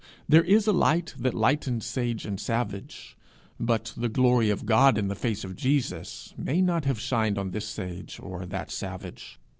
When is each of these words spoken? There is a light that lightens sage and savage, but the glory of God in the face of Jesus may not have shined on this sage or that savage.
There 0.27 0.41
is 0.43 0.65
a 0.65 0.73
light 0.73 1.13
that 1.19 1.35
lightens 1.35 1.85
sage 1.85 2.25
and 2.25 2.39
savage, 2.39 3.15
but 3.59 3.93
the 3.95 4.09
glory 4.09 4.49
of 4.49 4.65
God 4.65 4.97
in 4.97 5.09
the 5.09 5.15
face 5.15 5.43
of 5.43 5.55
Jesus 5.55 6.33
may 6.39 6.59
not 6.59 6.85
have 6.85 6.99
shined 6.99 7.37
on 7.37 7.51
this 7.51 7.67
sage 7.67 8.19
or 8.19 8.47
that 8.47 8.71
savage. 8.71 9.39